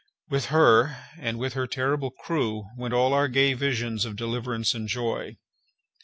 [0.29, 4.87] With her and with her terrible crew went all our gay visions of deliverance and
[4.87, 5.37] joy.